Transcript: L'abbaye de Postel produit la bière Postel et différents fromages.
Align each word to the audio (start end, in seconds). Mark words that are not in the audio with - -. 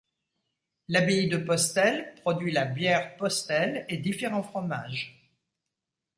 L'abbaye 0.87 1.27
de 1.29 1.37
Postel 1.37 2.15
produit 2.21 2.51
la 2.51 2.65
bière 2.65 3.15
Postel 3.17 3.85
et 3.87 3.97
différents 3.99 4.41
fromages. 4.41 5.29